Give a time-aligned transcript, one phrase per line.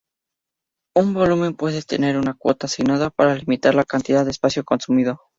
[0.97, 5.21] Un volumen puede tener una cuota asignada para limitar la cantidad de espacio consumido.